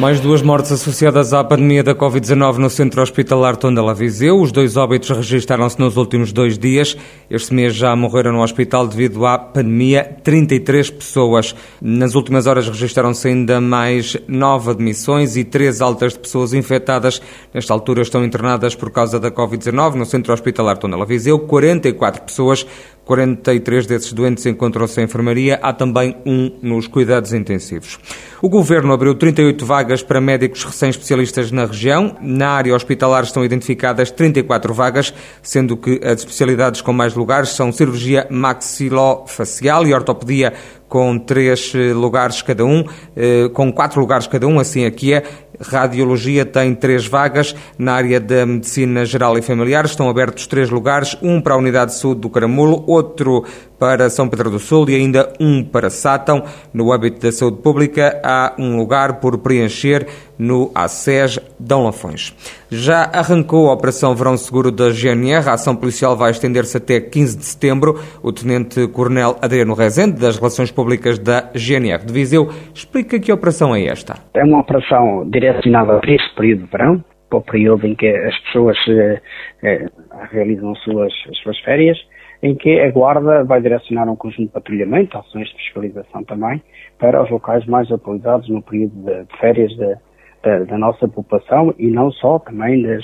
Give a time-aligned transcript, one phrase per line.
[0.00, 4.40] Mais duas mortes associadas à pandemia da Covid-19 no centro hospitalar Tondela Viseu.
[4.40, 6.96] Os dois óbitos registaram-se nos últimos dois dias.
[7.28, 11.52] Este mês já morreram no hospital devido à pandemia 33 pessoas.
[11.82, 17.20] Nas últimas horas registaram-se ainda mais nove admissões e três altas de pessoas infectadas.
[17.52, 21.40] Nesta altura estão internadas por causa da Covid-19 no centro hospitalar Tondela Viseu.
[21.40, 22.64] 44 pessoas
[23.08, 27.98] 43 desses doentes encontram-se em enfermaria, há também um nos cuidados intensivos.
[28.42, 32.18] O Governo abriu 38 vagas para médicos recém-especialistas na região.
[32.20, 37.72] Na área hospitalar estão identificadas 34 vagas, sendo que as especialidades com mais lugares são
[37.72, 40.52] cirurgia maxilofacial e ortopedia
[40.88, 42.84] com três eh, lugares cada um,
[43.16, 45.22] eh, com quatro lugares cada um, assim aqui é.
[45.60, 47.54] Radiologia tem três vagas.
[47.76, 51.92] Na área da Medicina Geral e Familiar estão abertos três lugares, um para a Unidade
[51.92, 53.44] de Saúde do Caramulo, outro
[53.78, 56.42] para São Pedro do Sul e ainda um para Sátão.
[56.74, 60.06] No âmbito da saúde pública, há um lugar por preencher
[60.38, 62.34] no ACES Dão Lafões.
[62.70, 65.48] Já arrancou a Operação Verão Seguro da GNR.
[65.48, 67.94] A ação policial vai estender-se até 15 de setembro.
[68.22, 73.86] O Tenente-Coronel Adriano Rezende, das Relações Públicas da GNR de Viseu, explica que operação é
[73.86, 74.14] esta.
[74.34, 78.38] É uma operação direcionada para este período de verão, para o período em que as
[78.44, 79.20] pessoas eh,
[79.62, 79.86] eh,
[80.30, 81.98] realizam as suas, as suas férias
[82.42, 86.62] em que a Guarda vai direcionar um conjunto de patrulhamento, ações de fiscalização também,
[86.98, 89.96] para os locais mais atualizados no período de, férias de,
[90.44, 93.02] de, da nossa população e não só, também das,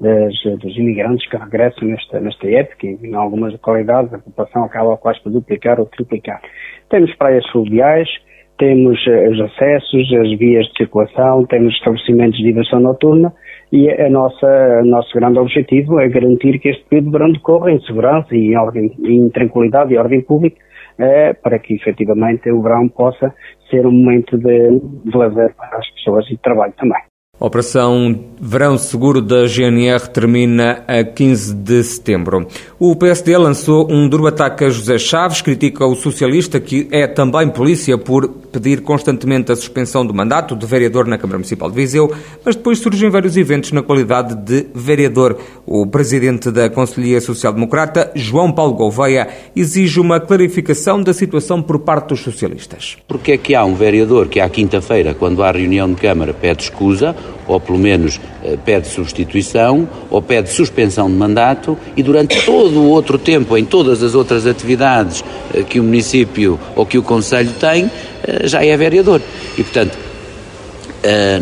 [0.00, 4.96] das, dos imigrantes que regressam nesta, nesta época e em algumas localidades a população acaba
[4.96, 6.42] quase por duplicar ou triplicar.
[6.90, 8.08] Temos praias fluviais,
[8.58, 13.32] temos eh, os acessos, as vias de circulação, temos estabelecimentos de diversão noturna
[13.72, 17.70] e a nossa, o nosso grande objetivo é garantir que este período de verão decorra
[17.72, 20.56] em segurança e em, ordem, em tranquilidade e ordem pública,
[20.98, 23.34] eh, para que efetivamente o verão possa
[23.70, 27.02] ser um momento de, de lazer para as pessoas e de trabalho também.
[27.38, 32.46] Operação Verão Seguro da GNR termina a 15 de setembro.
[32.78, 37.48] O PSD lançou um duro ataque a José Chaves, critica o socialista, que é também
[37.48, 42.14] polícia, por pedir constantemente a suspensão do mandato de vereador na Câmara Municipal de Viseu,
[42.44, 45.36] mas depois surgem vários eventos na qualidade de vereador.
[45.66, 51.80] O presidente da Conselhia Social Democrata, João Paulo Gouveia, exige uma clarificação da situação por
[51.80, 52.96] parte dos socialistas.
[53.08, 56.62] Porque é que há um vereador que à quinta-feira, quando há reunião de Câmara, pede
[56.62, 57.14] escusa,
[57.46, 62.88] ou pelo menos eh, pede substituição, ou pede suspensão de mandato, e durante todo o
[62.88, 67.52] outro tempo, em todas as outras atividades eh, que o município ou que o Conselho
[67.60, 67.90] tem,
[68.26, 69.20] eh, já é vereador.
[69.56, 69.98] E, portanto,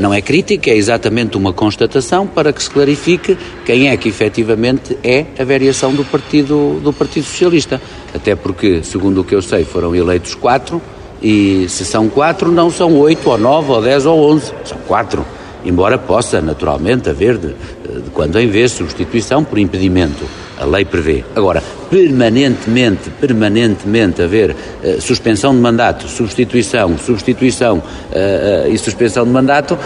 [0.00, 4.98] não é crítica, é exatamente uma constatação para que se clarifique quem é que efetivamente
[5.04, 7.80] é a variação do Partido, do partido Socialista.
[8.12, 10.82] Até porque, segundo o que eu sei, foram eleitos quatro,
[11.22, 15.24] e se são quatro, não são oito, ou nove, ou dez, ou onze, são quatro
[15.64, 20.24] embora possa naturalmente haver de, de quando em vez substituição por impedimento.
[20.58, 21.24] A lei prevê.
[21.34, 29.30] Agora, permanentemente, permanentemente haver uh, suspensão de mandato, substituição, substituição uh, uh, e suspensão de
[29.30, 29.76] mandato,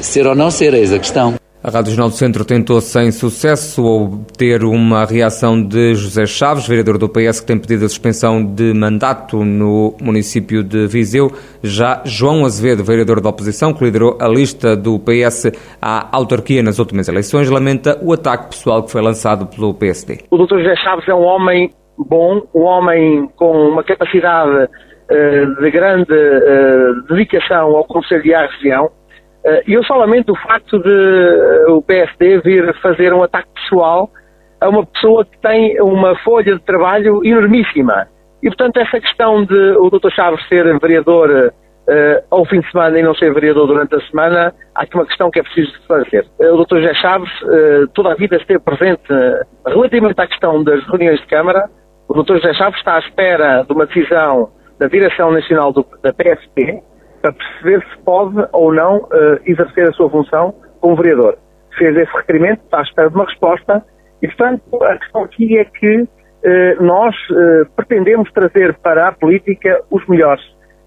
[0.00, 1.47] ser ou não ser, eis a questão.
[1.60, 6.98] A Rádio Jornal do Centro tentou sem sucesso obter uma reação de José Chaves, vereador
[6.98, 11.32] do PS, que tem pedido a suspensão de mandato no município de Viseu.
[11.60, 15.50] Já João Azevedo, vereador da oposição, que liderou a lista do PS
[15.82, 20.18] à autarquia nas últimas eleições, lamenta o ataque pessoal que foi lançado pelo PSD.
[20.30, 20.58] O Dr.
[20.58, 24.68] José Chaves é um homem bom, um homem com uma capacidade
[25.10, 28.88] uh, de grande uh, dedicação ao Conselho e à região
[29.66, 34.10] eu só lamento o facto de eh, o PSD vir fazer um ataque pessoal
[34.60, 38.08] a uma pessoa que tem uma folha de trabalho enormíssima.
[38.42, 40.10] E, portanto, essa questão de o Dr.
[40.10, 41.52] Chaves ser vereador
[41.88, 45.06] uh, ao fim de semana e não ser vereador durante a semana, há aqui uma
[45.06, 45.72] questão que é preciso.
[45.88, 46.76] Uh, o Dr.
[46.76, 49.02] José Chaves uh, toda a vida esteve presente
[49.66, 51.68] relativamente à questão das reuniões de Câmara.
[52.08, 52.36] O Dr.
[52.36, 56.82] José Chaves está à espera de uma decisão da Direção Nacional do, da PSP,
[57.20, 61.36] para perceber se pode ou não uh, exercer a sua função como vereador.
[61.76, 63.84] Fez esse requerimento, está à espera de uma resposta
[64.22, 69.80] e, portanto, a questão aqui é que uh, nós uh, pretendemos trazer para a política
[69.90, 70.42] os melhores,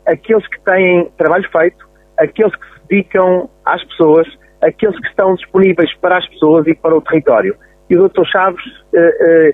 [0.06, 1.88] aqueles que têm trabalho feito,
[2.18, 4.28] aqueles que se dedicam às pessoas,
[4.62, 7.56] aqueles que estão disponíveis para as pessoas e para o território.
[7.90, 8.24] E o Dr.
[8.26, 8.64] Chaves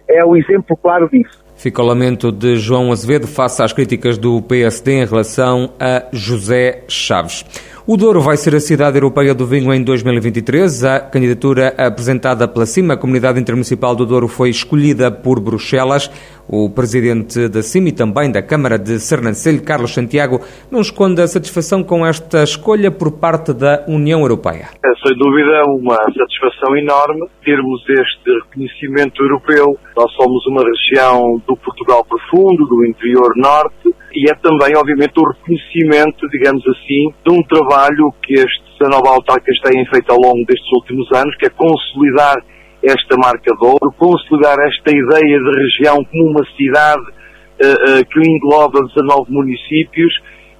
[0.08, 1.47] é o exemplo claro disso.
[1.58, 6.84] Fica o lamento de João Azevedo face às críticas do PSD em relação a José
[6.88, 7.44] Chaves.
[7.90, 10.84] O Douro vai ser a cidade europeia do vinho em 2023.
[10.84, 16.12] A candidatura apresentada pela CIMA, a Comunidade Intermunicipal do Douro, foi escolhida por Bruxelas.
[16.50, 21.28] O presidente da CIMA e também da Câmara de Sernancelho, Carlos Santiago, não esconde a
[21.28, 24.68] satisfação com esta escolha por parte da União Europeia.
[24.84, 29.80] É, sem dúvida, uma satisfação enorme termos este reconhecimento europeu.
[29.96, 35.24] Nós somos uma região do Portugal profundo, do interior norte, e é também, obviamente, o
[35.30, 37.77] reconhecimento, digamos assim, de um trabalho
[38.24, 42.38] que estes 19 autarcas têm feito ao longo destes últimos anos, que é consolidar
[42.84, 48.20] esta marca de ouro, consolidar esta ideia de região como uma cidade uh, uh, que
[48.20, 50.14] engloba 19 municípios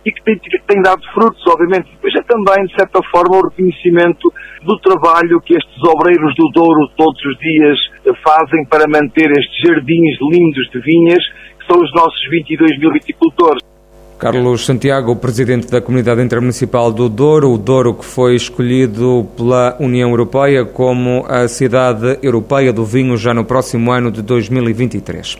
[0.06, 1.92] e que tem, que tem, dado frutos, obviamente.
[1.92, 4.32] Depois é também, de certa forma, o reconhecimento
[4.64, 9.58] do trabalho que estes obreiros do Douro todos os dias eh, fazem para manter estes
[9.68, 11.24] jardins lindos de vinhas,
[11.60, 13.62] que são os nossos 22 mil viticultores.
[14.18, 20.10] Carlos Santiago, presidente da Comunidade Intermunicipal do Douro, o Douro que foi escolhido pela União
[20.10, 25.38] Europeia como a cidade europeia do vinho já no próximo ano de 2023.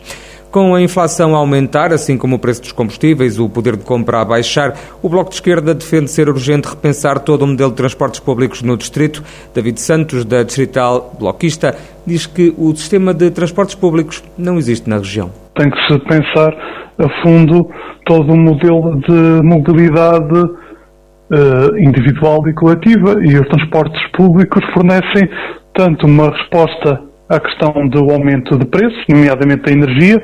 [0.50, 4.20] Com a inflação a aumentar, assim como o preço dos combustíveis, o poder de compra
[4.20, 8.20] a baixar, o Bloco de Esquerda defende ser urgente repensar todo o modelo de transportes
[8.20, 9.22] públicos no Distrito.
[9.52, 11.76] David Santos, da Distrital Bloquista,
[12.06, 15.30] diz que o sistema de transportes públicos não existe na região.
[15.54, 17.70] Tem que se pensar a fundo
[18.04, 25.28] todo o modelo de mobilidade uh, individual e coletiva e os transportes públicos fornecem
[25.74, 30.22] tanto uma resposta à questão do aumento de preços, nomeadamente da energia,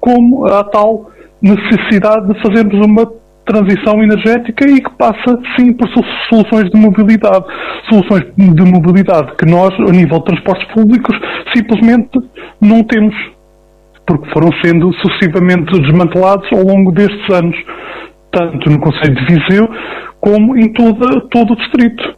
[0.00, 3.06] como à tal necessidade de fazermos uma
[3.46, 5.88] transição energética e que passa sim por
[6.28, 7.44] soluções de mobilidade.
[7.88, 11.16] Soluções de mobilidade que nós, a nível de transportes públicos,
[11.54, 12.18] simplesmente
[12.60, 13.14] não temos,
[14.06, 17.56] porque foram sendo sucessivamente desmantelados ao longo destes anos,
[18.30, 19.68] tanto no Conselho de Viseu
[20.20, 22.16] como em toda, todo o distrito.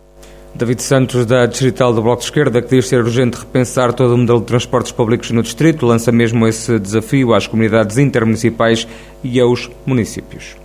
[0.55, 4.19] David Santos, da Distrital do Bloco de Esquerda, que diz ser urgente repensar todo o
[4.19, 8.88] modelo de transportes públicos no Distrito, lança mesmo esse desafio às comunidades intermunicipais
[9.23, 10.56] e aos municípios.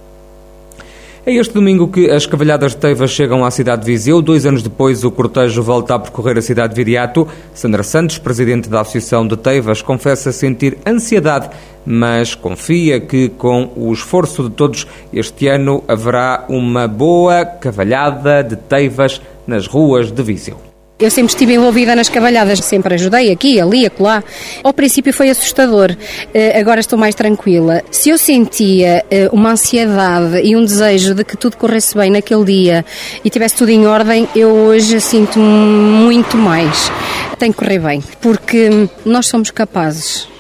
[1.26, 4.22] É este domingo que as cavalhadas de Teiva chegam à cidade de Viseu.
[4.22, 7.26] Dois anos depois, o cortejo volta a percorrer a cidade de Viriato.
[7.54, 11.50] Sandra Santos, presidente da Associação de Teivas, confessa sentir ansiedade,
[11.86, 18.58] mas confia que, com o esforço de todos, este ano haverá uma boa cavalhada de
[18.58, 20.73] Teivas nas ruas de Viseu.
[21.04, 24.24] Eu sempre estive envolvida nas cavalhadas, sempre ajudei aqui, ali, acolá.
[24.64, 25.94] Ao princípio foi assustador,
[26.34, 27.84] eh, agora estou mais tranquila.
[27.92, 32.46] Se eu sentia eh, uma ansiedade e um desejo de que tudo corresse bem naquele
[32.46, 32.86] dia
[33.22, 36.90] e tivesse tudo em ordem, eu hoje sinto muito mais.
[37.38, 40.32] Tem que correr bem, porque nós somos capazes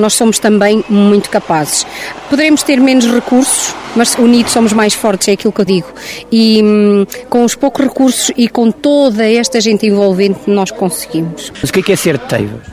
[0.00, 1.86] nós somos também muito capazes.
[2.28, 5.88] Poderemos ter menos recursos, mas unidos somos mais fortes, é aquilo que eu digo.
[6.30, 11.52] E hum, com os poucos recursos e com toda esta gente envolvente, nós conseguimos.
[11.60, 12.66] Mas o que é, que é ser de Teivas?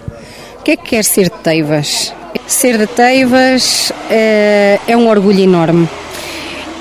[0.60, 2.14] O que é que quer ser de Teivas?
[2.46, 5.88] Ser de Teivas é, é um orgulho enorme.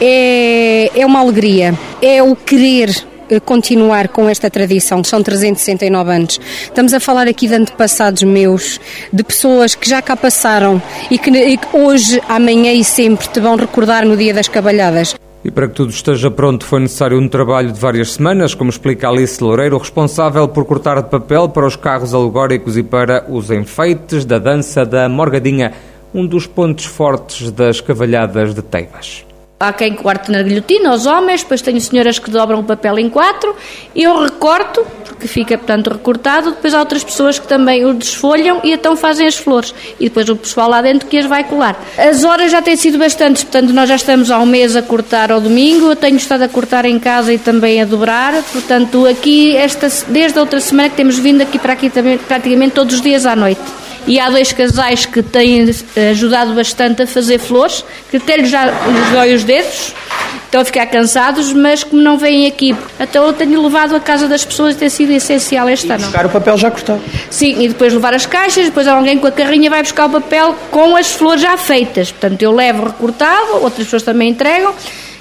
[0.01, 1.75] É, é uma alegria.
[2.01, 3.07] É o querer
[3.45, 5.03] continuar com esta tradição.
[5.05, 6.41] São 369 anos.
[6.65, 8.81] Estamos a falar aqui de antepassados meus,
[9.13, 10.81] de pessoas que já cá passaram
[11.11, 15.15] e que, e que hoje, amanhã e sempre te vão recordar no dia das cabalhadas.
[15.45, 19.09] E para que tudo esteja pronto foi necessário um trabalho de várias semanas, como explica
[19.09, 24.25] Alice Loureiro, responsável por cortar de papel para os carros alegóricos e para os enfeites
[24.25, 25.73] da dança da Morgadinha,
[26.13, 29.25] um dos pontos fortes das cavalhadas de Teivas.
[29.59, 33.09] Há quem corte na guilhotina, os homens, depois tenho senhoras que dobram o papel em
[33.09, 33.57] quatro,
[33.95, 38.73] eu recorto, porque fica, portanto, recortado, depois há outras pessoas que também o desfolham e
[38.73, 41.75] então fazem as flores, e depois o pessoal lá dentro que as vai colar.
[41.97, 45.33] As horas já têm sido bastantes, portanto, nós já estamos há um mês a cortar
[45.33, 49.57] ao domingo, eu tenho estado a cortar em casa e também a dobrar, portanto, aqui,
[49.57, 53.01] esta, desde a outra semana que temos vindo aqui para aqui também, praticamente todos os
[53.01, 55.69] dias à noite e há dois casais que têm
[56.11, 59.95] ajudado bastante a fazer flores, que até lhes já lhes dói os dedos,
[60.45, 64.29] estão a ficar cansados, mas como não vêm aqui, então eu tenho levado a casa
[64.29, 66.05] das pessoas e tem sido essencial este e ano.
[66.05, 67.01] buscar o papel já cortado.
[67.31, 70.55] Sim, e depois levar as caixas, depois alguém com a carrinha vai buscar o papel
[70.71, 72.13] com as flores já feitas.
[72.13, 74.75] Portanto, eu levo recortado, outras pessoas também entregam.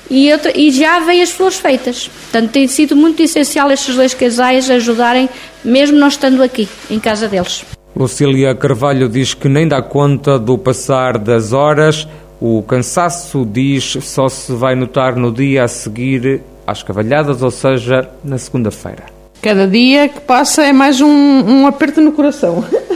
[0.09, 2.07] E, outra, e já vêm as flores feitas.
[2.07, 5.27] Portanto, tem sido muito essencial estes dois casais ajudarem,
[5.63, 7.65] mesmo nós estando aqui, em casa deles.
[7.95, 12.05] Lucília Carvalho diz que nem dá conta do passar das horas.
[12.41, 18.09] O cansaço, diz, só se vai notar no dia a seguir às cavalhadas, ou seja,
[18.23, 19.03] na segunda-feira.
[19.41, 22.65] Cada dia que passa é mais um, um aperto no coração.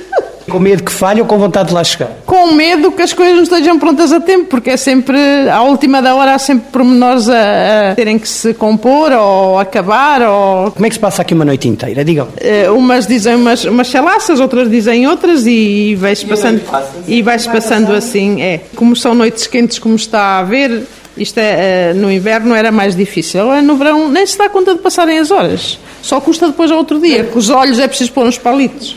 [0.49, 2.09] Com medo que falhe ou com vontade de lá chegar?
[2.25, 5.17] Com medo que as coisas não estejam prontas a tempo, porque é sempre,
[5.49, 10.21] à última da hora, há sempre pormenores a, a terem que se compor ou acabar.
[10.21, 10.71] Ou...
[10.71, 12.03] Como é que se passa aqui uma noite inteira?
[12.03, 12.27] Digam.
[12.27, 16.61] Uh, umas dizem umas, umas chalaças, outras dizem outras e, e vai-se passando,
[17.07, 18.41] e vai passando assim.
[18.41, 18.61] É.
[18.75, 20.83] Como são noites quentes, como está a ver,
[21.17, 23.61] isto é, no inverno era mais difícil.
[23.61, 25.77] No verão nem se dá conta de passarem as horas.
[26.01, 28.95] Só custa depois ao outro dia, com os olhos é preciso pôr uns palitos.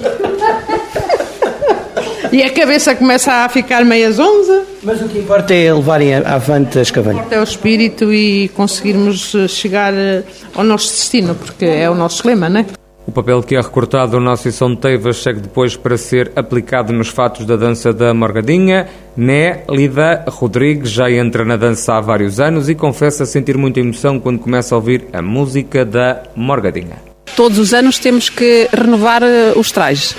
[2.33, 4.63] E a cabeça começa a ficar meias onze.
[4.83, 7.19] Mas o que importa é levarem avante as cavanhas.
[7.19, 10.23] O que importa é o espírito e conseguirmos chegar eh,
[10.55, 12.67] ao nosso destino, porque é o nosso lema, não é?
[13.07, 17.09] O papel que é recortado na Associação de Teivas segue depois para ser aplicado nos
[17.09, 18.89] fatos da dança da Morgadinha.
[19.17, 24.19] Né Lida Rodrigues já entra na dança há vários anos e confessa sentir muita emoção
[24.19, 26.97] quando começa a ouvir a música da Morgadinha.
[27.37, 30.17] Todos os anos temos que renovar eh, os trajes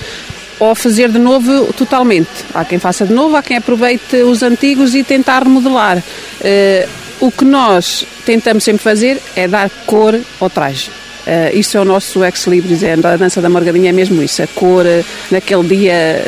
[0.63, 2.29] ou fazer de novo totalmente.
[2.53, 5.97] Há quem faça de novo, há quem aproveite os antigos e tentar remodelar.
[5.97, 6.89] Uh,
[7.19, 10.89] o que nós tentamos sempre fazer é dar cor ao traje.
[11.25, 14.47] Uh, isso é o nosso ex-libris, é a dança da Morgadinha, é mesmo isso, a
[14.47, 16.23] cor uh, naquele dia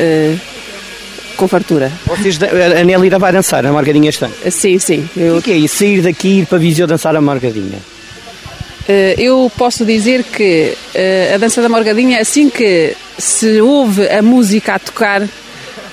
[1.38, 1.92] com fartura.
[2.06, 4.34] Vocês, a Nélida vai dançar a Morgadinha este ano?
[4.50, 5.10] Sim, sim.
[5.18, 5.38] Eu...
[5.38, 5.77] O que é isso?
[5.77, 7.95] Sair daqui e ir para Viseu dançar a Morgadinha?
[8.88, 10.74] Eu posso dizer que
[11.34, 15.27] a dança da Morgadinha, assim que se ouve a música a tocar,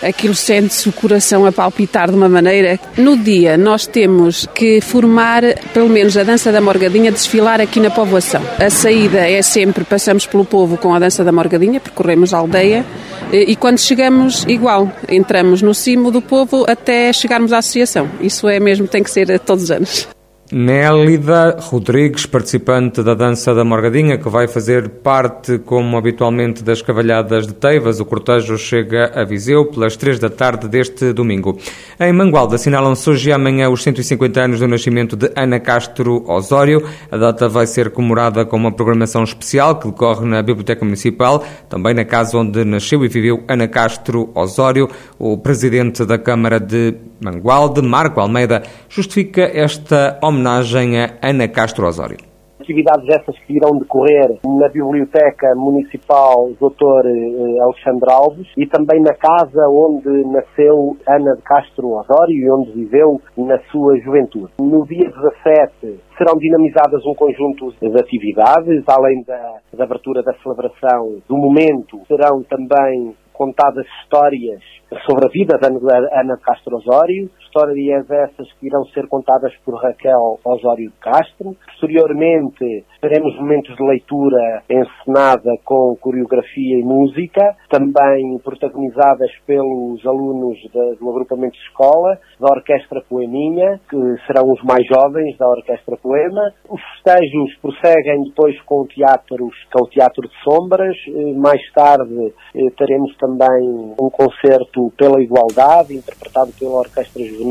[0.03, 2.79] aquilo sente-se o coração a palpitar de uma maneira.
[2.97, 7.91] No dia nós temos que formar, pelo menos a dança da morgadinha, desfilar aqui na
[7.91, 8.43] povoação.
[8.59, 12.85] A saída é sempre, passamos pelo povo com a dança da morgadinha, percorremos a aldeia
[13.33, 18.11] e quando chegamos, igual, entramos no cimo do povo até chegarmos à associação.
[18.21, 20.09] Isso é mesmo, tem que ser todos os anos.
[20.55, 27.47] Nélida Rodrigues, participante da Dança da Morgadinha, que vai fazer parte, como habitualmente, das Cavalhadas
[27.47, 28.01] de Teivas.
[28.01, 31.59] O cortejo chega a Viseu pelas três da tarde deste domingo.
[31.99, 36.87] Em Mangualde assinalam-se hoje e amanhã os 150 anos do nascimento de Ana Castro Osório.
[37.11, 41.95] A data vai ser comemorada com uma programação especial que decorre na Biblioteca Municipal, também
[41.95, 44.87] na casa onde nasceu e viveu Ana Castro Osório.
[45.19, 52.19] O presidente da Câmara de Mangualde, Marco Almeida, justifica esta homenagem a Ana Castro Osório.
[52.61, 57.07] Atividades essas que irão decorrer na Biblioteca Municipal Dr.
[57.07, 62.71] Eh, Alexandre Alves e também na casa onde nasceu Ana de Castro Osório e onde
[62.71, 64.53] viveu na sua juventude.
[64.61, 71.17] No dia 17 serão dinamizadas um conjunto de atividades, além da, da abertura da celebração
[71.29, 74.61] do momento, serão também contadas histórias
[75.07, 75.69] sobre a vida da
[76.13, 81.55] Ana Castro Osório, histórias essas que irão ser contadas por Raquel Osório de Castro.
[81.67, 90.59] Posteriormente, teremos momentos de leitura encenada com coreografia e música, também protagonizadas pelos alunos
[90.99, 96.53] do agrupamento de escola, da Orquestra Poeminha, que serão os mais jovens da Orquestra Poema.
[96.71, 100.97] Os festejos prosseguem depois com o teatro, com o teatro de Sombras.
[101.37, 107.42] Mais tarde eh, teremos também um concerto pela igualdade, interpretado pela Orquestra Juvenil,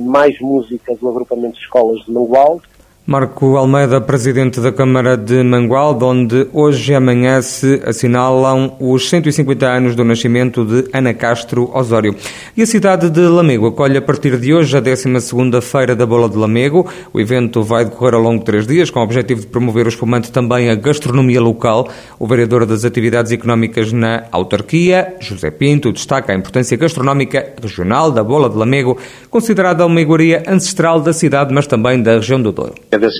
[0.00, 2.62] mais música do agrupamento de escolas de Mangualde.
[3.06, 9.66] Marco Almeida, presidente da Câmara de Mangualde, onde hoje e amanhã se assinalam os 150
[9.66, 12.16] anos do nascimento de Ana Castro Osório.
[12.56, 16.30] E a cidade de Lamego acolhe a partir de hoje a 12ª Feira da Bola
[16.30, 16.88] de Lamego.
[17.12, 19.90] O evento vai decorrer ao longo de três dias, com o objetivo de promover o
[19.90, 21.86] espumante também a gastronomia local.
[22.18, 28.24] O vereador das Atividades Económicas na autarquia, José Pinto, destaca a importância gastronómica regional da
[28.24, 28.96] Bola de Lamego,
[29.28, 33.18] considerada uma iguaria ancestral da cidade, mas também da região do Douro a 12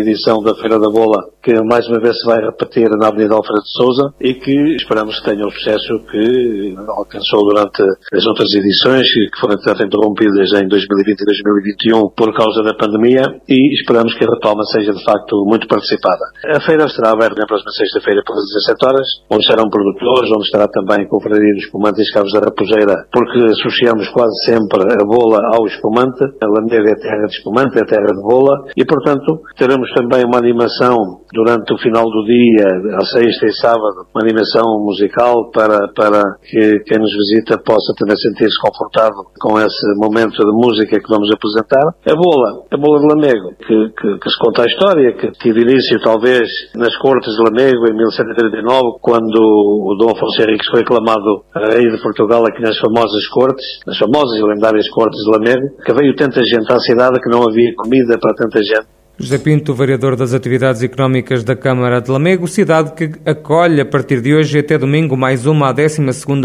[0.00, 3.64] edição da Feira da Bola, que mais uma vez se vai repetir na Avenida Alfredo
[3.76, 9.40] Souza e que esperamos que tenha o sucesso que alcançou durante as outras edições, que
[9.40, 14.64] foram interrompidas em 2020 e 2021 por causa da pandemia e esperamos que a retoma
[14.64, 16.24] seja de facto muito participada.
[16.44, 20.68] A feira estará aberta na próxima sexta-feira pelas 17 horas, onde estarão produtores, onde estará
[20.68, 26.24] também Confraria dos Espumantes Cabos da Raposeira, porque associamos quase sempre a bola ao espumante.
[26.42, 29.13] A Lamega é terra de espumante, é terra de bola e, portanto,
[29.56, 30.96] Teremos também uma animação
[31.32, 36.78] durante o final do dia, à sexta e sábado, uma animação musical para, para que
[36.86, 41.82] quem nos visita possa também sentir-se confortável com esse momento de música que vamos apresentar.
[42.06, 45.62] A bola, a bola de Lamego, que, que, que se conta a história, que teve
[45.62, 51.44] início talvez nas cortes de Lamego em 1739, quando o Dom Afonso Henriques foi aclamado
[51.72, 55.92] rei de Portugal aqui nas famosas cortes, nas famosas e lendárias cortes de Lamego, que
[55.92, 60.16] veio tanta gente à cidade que não havia comida para tanta gente José Pinto, vereador
[60.16, 64.76] das Atividades Económicas da Câmara de Lamego, cidade que acolhe a partir de hoje até
[64.76, 66.02] domingo mais uma a 12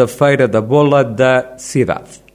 [0.07, 2.28] Feira da Bola da Cidade.